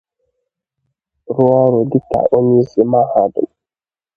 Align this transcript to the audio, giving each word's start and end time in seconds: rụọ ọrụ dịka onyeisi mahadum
rụọ 1.35 1.53
ọrụ 1.65 1.79
dịka 1.91 2.17
onyeisi 2.35 2.81
mahadum 2.91 3.49